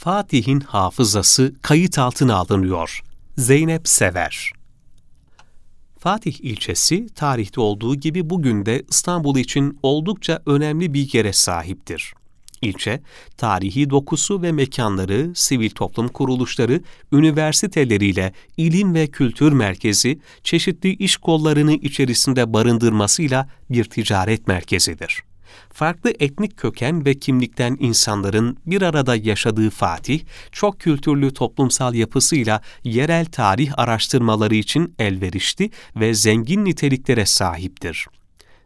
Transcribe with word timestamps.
Fatih'in 0.00 0.60
hafızası 0.60 1.54
kayıt 1.62 1.98
altına 1.98 2.34
alınıyor. 2.34 3.00
Zeynep 3.36 3.88
Sever 3.88 4.52
Fatih 5.98 6.34
ilçesi 6.40 7.06
tarihte 7.14 7.60
olduğu 7.60 7.94
gibi 7.94 8.30
bugün 8.30 8.66
de 8.66 8.82
İstanbul 8.90 9.36
için 9.36 9.78
oldukça 9.82 10.42
önemli 10.46 10.94
bir 10.94 11.14
yere 11.14 11.32
sahiptir. 11.32 12.12
İlçe, 12.62 13.02
tarihi 13.36 13.90
dokusu 13.90 14.42
ve 14.42 14.52
mekanları, 14.52 15.32
sivil 15.34 15.70
toplum 15.70 16.08
kuruluşları, 16.08 16.80
üniversiteleriyle 17.12 18.32
ilim 18.56 18.94
ve 18.94 19.06
kültür 19.06 19.52
merkezi, 19.52 20.20
çeşitli 20.42 20.94
iş 20.94 21.16
kollarını 21.16 21.72
içerisinde 21.72 22.52
barındırmasıyla 22.52 23.48
bir 23.70 23.84
ticaret 23.84 24.46
merkezidir 24.46 25.22
farklı 25.72 26.12
etnik 26.20 26.56
köken 26.56 27.04
ve 27.06 27.14
kimlikten 27.14 27.76
insanların 27.80 28.56
bir 28.66 28.82
arada 28.82 29.16
yaşadığı 29.16 29.70
Fatih, 29.70 30.20
çok 30.52 30.80
kültürlü 30.80 31.34
toplumsal 31.34 31.94
yapısıyla 31.94 32.60
yerel 32.84 33.26
tarih 33.26 33.78
araştırmaları 33.78 34.54
için 34.54 34.94
elverişli 34.98 35.70
ve 35.96 36.14
zengin 36.14 36.64
niteliklere 36.64 37.26
sahiptir. 37.26 38.06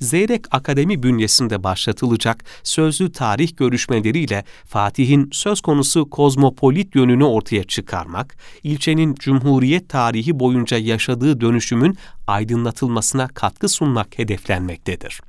Zeyrek 0.00 0.44
Akademi 0.50 1.02
bünyesinde 1.02 1.64
başlatılacak 1.64 2.44
sözlü 2.62 3.12
tarih 3.12 3.56
görüşmeleriyle 3.56 4.44
Fatih'in 4.66 5.30
söz 5.32 5.60
konusu 5.60 6.10
kozmopolit 6.10 6.94
yönünü 6.94 7.24
ortaya 7.24 7.64
çıkarmak, 7.64 8.36
ilçenin 8.62 9.14
Cumhuriyet 9.14 9.88
tarihi 9.88 10.40
boyunca 10.40 10.78
yaşadığı 10.78 11.40
dönüşümün 11.40 11.98
aydınlatılmasına 12.26 13.28
katkı 13.28 13.68
sunmak 13.68 14.18
hedeflenmektedir. 14.18 15.20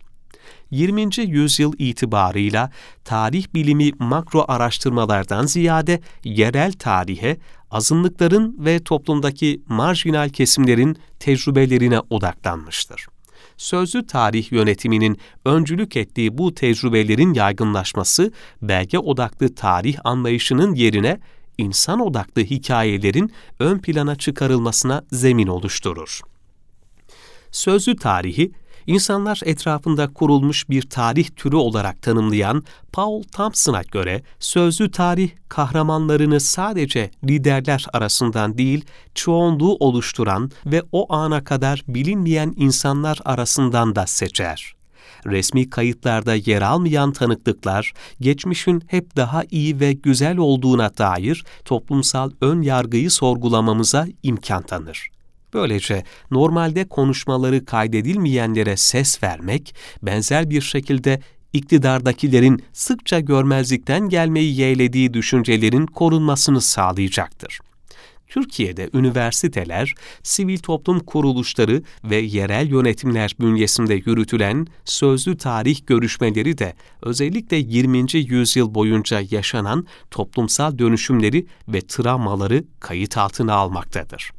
20. 0.71 1.09
yüzyıl 1.17 1.73
itibarıyla 1.77 2.71
tarih 3.05 3.45
bilimi 3.53 3.91
makro 3.99 4.45
araştırmalardan 4.47 5.45
ziyade 5.45 6.01
yerel 6.23 6.71
tarihe, 6.71 7.37
azınlıkların 7.71 8.55
ve 8.59 8.83
toplumdaki 8.83 9.61
marjinal 9.67 10.29
kesimlerin 10.29 10.97
tecrübelerine 11.19 11.99
odaklanmıştır. 12.09 13.07
Sözlü 13.57 14.07
tarih 14.07 14.51
yönetiminin 14.51 15.19
öncülük 15.45 15.97
ettiği 15.97 16.37
bu 16.37 16.53
tecrübelerin 16.53 17.33
yaygınlaşması, 17.33 18.31
belge 18.61 18.99
odaklı 18.99 19.55
tarih 19.55 19.97
anlayışının 20.03 20.75
yerine 20.75 21.19
insan 21.57 21.99
odaklı 21.99 22.41
hikayelerin 22.41 23.31
ön 23.59 23.79
plana 23.79 24.15
çıkarılmasına 24.15 25.05
zemin 25.11 25.47
oluşturur. 25.47 26.21
Sözlü 27.51 27.95
tarihi, 27.95 28.51
İnsanlar 28.89 29.41
etrafında 29.45 30.07
kurulmuş 30.07 30.69
bir 30.69 30.81
tarih 30.81 31.29
türü 31.35 31.55
olarak 31.55 32.01
tanımlayan 32.01 32.63
Paul 32.91 33.23
Thompson'a 33.23 33.81
göre 33.81 34.23
sözlü 34.39 34.91
tarih 34.91 35.29
kahramanlarını 35.49 36.39
sadece 36.39 37.11
liderler 37.23 37.85
arasından 37.93 38.57
değil, 38.57 38.85
çoğunluğu 39.15 39.77
oluşturan 39.79 40.51
ve 40.65 40.83
o 40.91 41.13
ana 41.13 41.43
kadar 41.43 41.83
bilinmeyen 41.87 42.53
insanlar 42.57 43.19
arasından 43.25 43.95
da 43.95 44.07
seçer. 44.07 44.75
Resmi 45.25 45.69
kayıtlarda 45.69 46.35
yer 46.35 46.61
almayan 46.61 47.11
tanıklıklar, 47.11 47.93
geçmişin 48.21 48.83
hep 48.87 49.15
daha 49.15 49.43
iyi 49.51 49.79
ve 49.79 49.93
güzel 49.93 50.37
olduğuna 50.37 50.97
dair 50.97 51.45
toplumsal 51.65 52.31
ön 52.41 52.61
yargıyı 52.61 53.11
sorgulamamıza 53.11 54.07
imkan 54.23 54.63
tanır. 54.63 55.18
Böylece 55.53 56.03
normalde 56.31 56.87
konuşmaları 56.87 57.65
kaydedilmeyenlere 57.65 58.77
ses 58.77 59.23
vermek, 59.23 59.75
benzer 60.01 60.49
bir 60.49 60.61
şekilde 60.61 61.19
iktidardakilerin 61.53 62.63
sıkça 62.73 63.19
görmezlikten 63.19 64.09
gelmeyi 64.09 64.59
yeğlediği 64.59 65.13
düşüncelerin 65.13 65.85
korunmasını 65.85 66.61
sağlayacaktır. 66.61 67.59
Türkiye'de 68.29 68.89
üniversiteler, 68.93 69.95
sivil 70.23 70.57
toplum 70.57 70.99
kuruluşları 70.99 71.83
ve 72.03 72.15
yerel 72.15 72.67
yönetimler 72.67 73.35
bünyesinde 73.39 73.93
yürütülen 73.93 74.67
sözlü 74.85 75.37
tarih 75.37 75.87
görüşmeleri 75.87 76.57
de 76.57 76.73
özellikle 77.01 77.57
20. 77.57 78.05
yüzyıl 78.13 78.75
boyunca 78.75 79.21
yaşanan 79.31 79.87
toplumsal 80.11 80.79
dönüşümleri 80.79 81.45
ve 81.67 81.81
travmaları 81.81 82.63
kayıt 82.79 83.17
altına 83.17 83.53
almaktadır. 83.53 84.38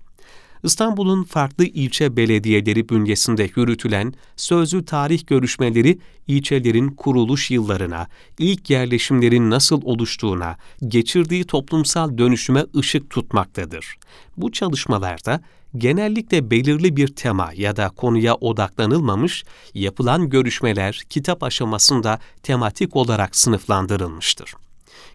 İstanbul'un 0.62 1.22
farklı 1.22 1.65
ilçe 1.65 2.16
belediyeleri 2.16 2.88
bünyesinde 2.88 3.50
yürütülen 3.56 4.15
sözlü 4.37 4.84
tarih 4.84 5.26
görüşmeleri 5.26 5.98
ilçelerin 6.26 6.88
kuruluş 6.88 7.50
yıllarına, 7.50 8.06
ilk 8.38 8.70
yerleşimlerin 8.70 9.50
nasıl 9.50 9.82
oluştuğuna, 9.82 10.56
geçirdiği 10.88 11.44
toplumsal 11.44 12.19
dönüşüme 12.19 12.65
ışık 12.76 13.10
tutmaktadır. 13.10 13.97
Bu 14.37 14.53
çalışmalarda 14.53 15.41
genellikle 15.76 16.50
belirli 16.50 16.97
bir 16.97 17.09
tema 17.09 17.50
ya 17.56 17.76
da 17.76 17.88
konuya 17.88 18.34
odaklanılmamış, 18.34 19.44
yapılan 19.75 20.28
görüşmeler 20.31 21.03
kitap 21.10 21.43
aşamasında 21.43 22.19
tematik 22.43 22.97
olarak 22.97 23.37
sınıflandırılmıştır. 23.37 24.54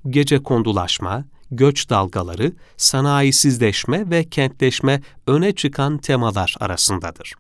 Gece 0.10 0.44
kondulaşma, 0.44 1.26
göç 1.52 1.90
dalgaları, 1.90 2.52
sanayisizleşme 2.78 4.10
ve 4.10 4.24
kentleşme 4.24 5.02
öne 5.28 5.56
çıkan 5.56 5.98
temalar 5.98 6.56
arasındadır. 6.60 7.34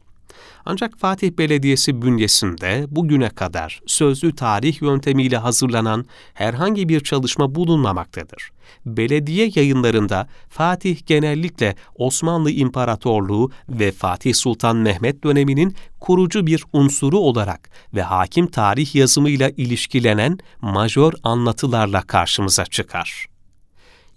Ancak 0.65 0.99
Fatih 0.99 1.31
Belediyesi 1.31 2.01
bünyesinde 2.01 2.85
bugüne 2.89 3.29
kadar 3.29 3.81
sözlü 3.85 4.35
tarih 4.35 4.81
yöntemiyle 4.81 5.37
hazırlanan 5.37 6.05
herhangi 6.33 6.89
bir 6.89 6.99
çalışma 6.99 7.55
bulunmamaktadır. 7.55 8.51
Belediye 8.85 9.51
yayınlarında 9.55 10.27
Fatih 10.49 11.05
genellikle 11.05 11.75
Osmanlı 11.95 12.51
İmparatorluğu 12.51 13.51
ve 13.69 13.91
Fatih 13.91 14.33
Sultan 14.33 14.77
Mehmet 14.77 15.23
döneminin 15.23 15.75
kurucu 15.99 16.47
bir 16.47 16.63
unsuru 16.73 17.19
olarak 17.19 17.69
ve 17.93 18.01
hakim 18.01 18.47
tarih 18.47 18.95
yazımıyla 18.95 19.49
ilişkilenen 19.49 20.37
majör 20.61 21.13
anlatılarla 21.23 22.01
karşımıza 22.01 22.65
çıkar. 22.65 23.34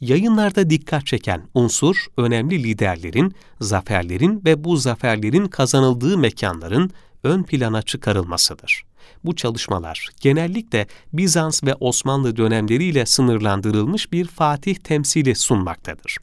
Yayınlarda 0.01 0.71
dikkat 0.71 1.07
çeken 1.07 1.43
unsur 1.55 2.07
önemli 2.17 2.63
liderlerin, 2.63 3.35
zaferlerin 3.61 4.45
ve 4.45 4.65
bu 4.65 4.77
zaferlerin 4.77 5.47
kazanıldığı 5.47 6.19
mekanların 6.19 6.91
ön 7.25 7.43
plana 7.43 7.83
çıkarılmasıdır. 7.83 8.83
Bu 9.25 9.37
çalışmalar 9.37 10.09
genellikle 10.21 10.87
Bizans 11.13 11.65
ve 11.65 11.75
Osmanlı 11.75 12.37
dönemleriyle 12.37 13.07
sınırlandırılmış 13.07 14.13
bir 14.13 14.27
Fatih 14.27 14.75
temsili 14.75 15.35
sunmaktadır. 15.35 16.17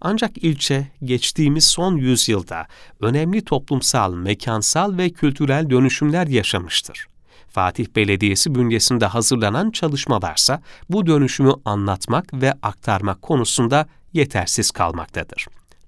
Ancak 0.00 0.38
ilçe 0.38 0.86
geçtiğimiz 1.04 1.64
son 1.64 1.96
yüzyılda 1.96 2.66
önemli 3.00 3.44
toplumsal, 3.44 4.14
mekansal 4.14 4.98
ve 4.98 5.10
kültürel 5.10 5.70
dönüşümler 5.70 6.26
yaşamıştır. 6.26 7.06
Fatih 7.50 7.86
Belediyesi 7.96 8.54
bünyesinde 8.54 9.06
hazırlanan 9.06 9.70
çalışmalarsa 9.70 10.62
bu 10.90 11.06
dönüşümü 11.06 11.52
anlatmak 11.64 12.34
ve 12.34 12.54
aktarmak 12.62 13.22
konusunda 13.22 13.86
yetersiz 14.12 14.70
kalmaktadır. 14.70 15.46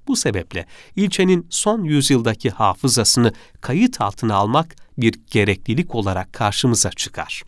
Bu 0.08 0.16
sebeple 0.16 0.66
ilçenin 0.96 1.46
son 1.50 1.84
yüzyıldaki 1.84 2.50
hafızasını 2.50 3.32
kayıt 3.60 4.00
altına 4.00 4.34
almak 4.34 4.76
bir 4.98 5.14
gereklilik 5.30 5.94
olarak 5.94 6.32
karşımıza 6.32 6.90
çıkar. 6.90 7.42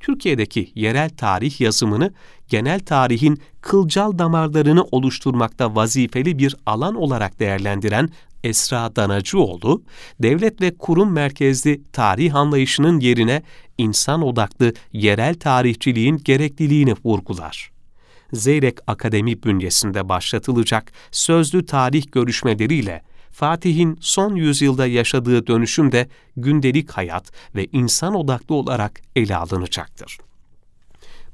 Türkiye'deki 0.00 0.72
yerel 0.74 1.10
tarih 1.10 1.60
yazımını 1.60 2.12
genel 2.48 2.80
tarihin 2.80 3.40
kılcal 3.60 4.18
damarlarını 4.18 4.84
oluşturmakta 4.84 5.74
vazifeli 5.74 6.38
bir 6.38 6.56
alan 6.66 6.94
olarak 6.94 7.40
değerlendiren 7.40 8.10
Esra 8.44 8.96
Danacıoğlu, 8.96 9.82
devlet 10.22 10.60
ve 10.60 10.76
kurum 10.76 11.12
merkezli 11.12 11.82
tarih 11.92 12.34
anlayışının 12.34 13.00
yerine 13.00 13.42
insan 13.78 14.22
odaklı 14.22 14.72
yerel 14.92 15.34
tarihçiliğin 15.34 16.16
gerekliliğini 16.16 16.94
vurgular. 17.04 17.70
Zeyrek 18.32 18.78
Akademi 18.86 19.42
bünyesinde 19.42 20.08
başlatılacak 20.08 20.92
sözlü 21.10 21.66
tarih 21.66 22.12
görüşmeleriyle 22.12 23.02
Fatih'in 23.30 23.98
son 24.00 24.34
yüzyılda 24.34 24.86
yaşadığı 24.86 25.46
dönüşüm 25.46 25.92
de 25.92 26.08
gündelik 26.36 26.90
hayat 26.90 27.32
ve 27.54 27.66
insan 27.72 28.14
odaklı 28.14 28.54
olarak 28.54 29.00
ele 29.16 29.36
alınacaktır. 29.36 30.18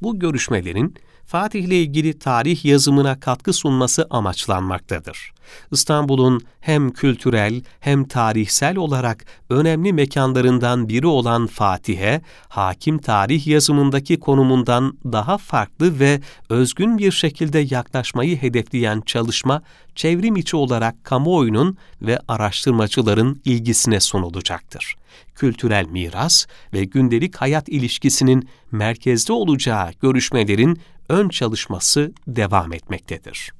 Bu 0.02 0.18
görüşmelerin 0.18 0.94
Fatih 1.26 1.64
ile 1.64 1.82
ilgili 1.82 2.18
tarih 2.18 2.64
yazımına 2.64 3.20
katkı 3.20 3.52
sunması 3.52 4.06
amaçlanmaktadır. 4.10 5.34
İstanbul'un 5.72 6.40
hem 6.60 6.90
kültürel 6.90 7.62
hem 7.80 8.04
tarihsel 8.04 8.76
olarak 8.76 9.24
önemli 9.50 9.92
mekanlarından 9.92 10.88
biri 10.88 11.06
olan 11.06 11.46
Fatih'e, 11.46 12.20
hakim 12.48 12.98
tarih 12.98 13.46
yazımındaki 13.46 14.20
konumundan 14.20 14.98
daha 15.04 15.38
farklı 15.38 16.00
ve 16.00 16.20
özgün 16.48 16.98
bir 16.98 17.12
şekilde 17.12 17.58
yaklaşmayı 17.58 18.36
hedefleyen 18.36 19.00
çalışma, 19.00 19.62
çevrim 19.94 20.36
içi 20.36 20.56
olarak 20.56 21.04
kamuoyunun 21.04 21.76
ve 22.02 22.18
araştırmacıların 22.28 23.40
ilgisine 23.44 24.00
sunulacaktır. 24.00 24.94
Kültürel 25.34 25.86
miras 25.86 26.46
ve 26.72 26.84
gündelik 26.84 27.36
hayat 27.36 27.68
ilişkisinin 27.68 28.48
merkezde 28.72 29.32
olacağı 29.32 29.92
görüşmelerin 30.02 30.78
ön 31.08 31.28
çalışması 31.28 32.12
devam 32.26 32.72
etmektedir. 32.72 33.52